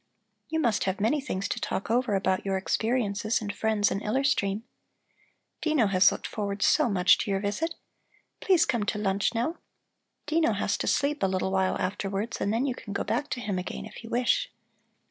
[0.49, 4.23] You must have many things to talk over about your experiences and friends in Iller
[4.23, 4.63] Stream.
[5.61, 7.75] Dino has looked forward so much to your visit.
[8.39, 9.57] Please come to lunch now.
[10.25, 13.41] Dino has to sleep a little while afterwards, and then you can go back to
[13.41, 14.49] him again, if you wish."